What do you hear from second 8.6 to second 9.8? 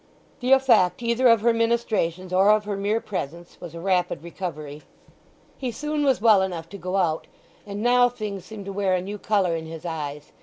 to wear a new colour in